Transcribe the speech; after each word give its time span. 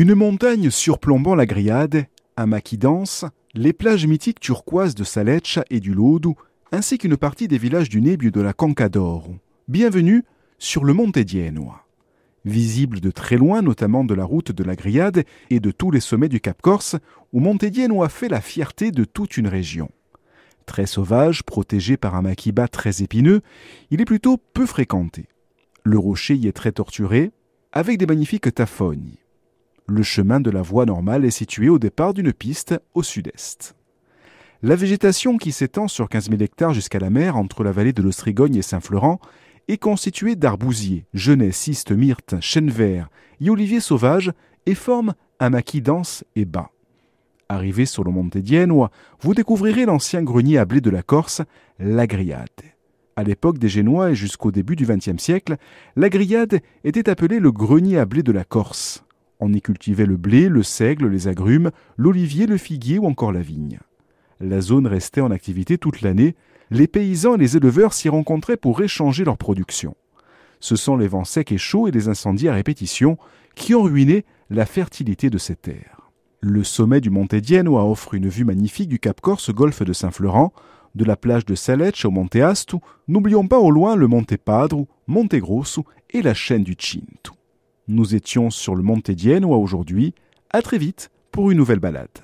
Une 0.00 0.14
montagne 0.14 0.70
surplombant 0.70 1.34
la 1.34 1.44
Griade, 1.44 2.06
un 2.36 2.46
maquis 2.46 2.78
dense, 2.78 3.24
les 3.52 3.72
plages 3.72 4.06
mythiques 4.06 4.38
turquoises 4.38 4.94
de 4.94 5.02
Saleccia 5.02 5.64
et 5.70 5.80
du 5.80 5.92
Lodu, 5.92 6.34
ainsi 6.70 6.98
qu'une 6.98 7.16
partie 7.16 7.48
des 7.48 7.58
villages 7.58 7.88
du 7.88 8.00
Nebbio 8.00 8.30
de 8.30 8.40
la 8.40 8.52
Cancadoro. 8.52 9.38
Bienvenue 9.66 10.24
sur 10.56 10.84
le 10.84 10.94
Monte. 10.94 11.18
Visible 12.44 13.00
de 13.00 13.10
très 13.10 13.38
loin, 13.38 13.60
notamment 13.60 14.04
de 14.04 14.14
la 14.14 14.24
route 14.24 14.52
de 14.52 14.62
la 14.62 14.76
Griade 14.76 15.24
et 15.50 15.58
de 15.58 15.72
tous 15.72 15.90
les 15.90 15.98
sommets 15.98 16.28
du 16.28 16.38
Cap 16.38 16.62
Corse, 16.62 16.94
où 17.32 17.40
Monte 17.40 17.64
Dienua 17.64 18.08
fait 18.08 18.28
la 18.28 18.40
fierté 18.40 18.92
de 18.92 19.02
toute 19.02 19.36
une 19.36 19.48
région. 19.48 19.90
Très 20.64 20.86
sauvage, 20.86 21.42
protégé 21.42 21.96
par 21.96 22.14
un 22.14 22.22
maquis 22.22 22.52
bas 22.52 22.68
très 22.68 23.02
épineux, 23.02 23.40
il 23.90 24.00
est 24.00 24.04
plutôt 24.04 24.36
peu 24.36 24.64
fréquenté. 24.64 25.26
Le 25.82 25.98
rocher 25.98 26.36
y 26.36 26.46
est 26.46 26.52
très 26.52 26.70
torturé, 26.70 27.32
avec 27.72 27.98
des 27.98 28.06
magnifiques 28.06 28.54
tafognes. 28.54 29.16
Le 29.90 30.02
chemin 30.02 30.38
de 30.38 30.50
la 30.50 30.60
voie 30.60 30.84
normale 30.84 31.24
est 31.24 31.30
situé 31.30 31.70
au 31.70 31.78
départ 31.78 32.12
d'une 32.12 32.34
piste 32.34 32.78
au 32.92 33.02
sud-est. 33.02 33.74
La 34.62 34.76
végétation 34.76 35.38
qui 35.38 35.50
s'étend 35.50 35.88
sur 35.88 36.10
15 36.10 36.28
000 36.28 36.42
hectares 36.42 36.74
jusqu'à 36.74 36.98
la 36.98 37.08
mer 37.08 37.36
entre 37.36 37.64
la 37.64 37.72
vallée 37.72 37.94
de 37.94 38.02
l'Ostrigogne 38.02 38.56
et 38.56 38.62
Saint-Florent 38.62 39.18
est 39.66 39.78
constituée 39.78 40.36
d'arbousiers, 40.36 41.06
genêts, 41.14 41.52
cistes, 41.52 41.92
myrtes, 41.92 42.34
chênes 42.40 42.68
verts 42.68 43.08
et 43.40 43.48
oliviers 43.48 43.80
sauvages 43.80 44.30
et 44.66 44.74
forme 44.74 45.14
un 45.40 45.48
maquis 45.48 45.80
dense 45.80 46.22
et 46.36 46.44
bas. 46.44 46.70
Arrivé 47.48 47.86
sur 47.86 48.04
le 48.04 48.10
Monte 48.10 48.36
Dienua, 48.36 48.90
vous 49.20 49.32
découvrirez 49.32 49.86
l'ancien 49.86 50.22
grenier 50.22 50.58
à 50.58 50.66
blé 50.66 50.82
de 50.82 50.90
la 50.90 51.02
Corse, 51.02 51.40
la 51.78 52.06
Griade. 52.06 52.48
À 53.16 53.24
l'époque 53.24 53.56
des 53.56 53.70
Génois 53.70 54.10
et 54.10 54.14
jusqu'au 54.14 54.52
début 54.52 54.76
du 54.76 54.84
XXe 54.84 55.16
siècle, 55.16 55.56
la 55.96 56.10
Griade 56.10 56.60
était 56.84 57.08
appelée 57.08 57.40
le 57.40 57.52
grenier 57.52 57.96
à 57.96 58.04
blé 58.04 58.22
de 58.22 58.32
la 58.32 58.44
Corse. 58.44 59.02
On 59.40 59.52
y 59.52 59.62
cultivait 59.62 60.06
le 60.06 60.16
blé, 60.16 60.48
le 60.48 60.62
seigle, 60.62 61.08
les 61.08 61.28
agrumes, 61.28 61.70
l'olivier, 61.96 62.46
le 62.46 62.56
figuier 62.56 62.98
ou 62.98 63.06
encore 63.06 63.32
la 63.32 63.40
vigne. 63.40 63.78
La 64.40 64.60
zone 64.60 64.86
restait 64.86 65.20
en 65.20 65.30
activité 65.30 65.78
toute 65.78 66.02
l'année. 66.02 66.34
Les 66.70 66.86
paysans 66.86 67.34
et 67.36 67.38
les 67.38 67.56
éleveurs 67.56 67.92
s'y 67.92 68.08
rencontraient 68.08 68.56
pour 68.56 68.80
échanger 68.80 69.24
leur 69.24 69.38
production. 69.38 69.96
Ce 70.60 70.76
sont 70.76 70.96
les 70.96 71.08
vents 71.08 71.24
secs 71.24 71.52
et 71.52 71.58
chauds 71.58 71.86
et 71.86 71.92
les 71.92 72.08
incendies 72.08 72.48
à 72.48 72.54
répétition 72.54 73.16
qui 73.54 73.74
ont 73.74 73.82
ruiné 73.82 74.24
la 74.50 74.66
fertilité 74.66 75.30
de 75.30 75.38
ces 75.38 75.56
terres. 75.56 76.10
Le 76.40 76.62
sommet 76.64 77.00
du 77.00 77.10
Monte 77.10 77.34
Dienua 77.34 77.84
offre 77.84 78.14
une 78.14 78.28
vue 78.28 78.44
magnifique 78.44 78.88
du 78.88 78.98
Cap 78.98 79.20
Corse 79.20 79.50
golfe 79.50 79.82
de 79.82 79.92
Saint-Florent, 79.92 80.52
de 80.94 81.04
la 81.04 81.16
plage 81.16 81.44
de 81.44 81.54
Salecce 81.54 82.04
au 82.04 82.10
Monte 82.10 82.36
Astu, 82.36 82.76
n'oublions 83.06 83.46
pas 83.46 83.58
au 83.58 83.70
loin 83.70 83.94
le 83.96 84.06
Monte 84.06 84.36
Padru, 84.36 84.84
Monte 85.06 85.36
Grosso 85.36 85.84
et 86.10 86.22
la 86.22 86.34
chaîne 86.34 86.64
du 86.64 86.76
Cinto. 86.78 87.37
Nous 87.90 88.14
étions 88.14 88.50
sur 88.50 88.74
le 88.74 88.82
Monte 88.82 89.10
Dienua 89.10 89.56
aujourd'hui. 89.56 90.12
À 90.50 90.60
très 90.60 90.76
vite 90.76 91.10
pour 91.32 91.50
une 91.50 91.56
nouvelle 91.56 91.78
balade. 91.78 92.18